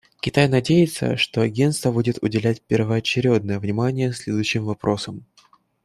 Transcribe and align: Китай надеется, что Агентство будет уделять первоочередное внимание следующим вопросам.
Китай 0.19 0.47
надеется, 0.47 1.15
что 1.15 1.41
Агентство 1.41 1.91
будет 1.91 2.17
уделять 2.23 2.63
первоочередное 2.63 3.59
внимание 3.59 4.11
следующим 4.13 4.65
вопросам. 4.65 5.27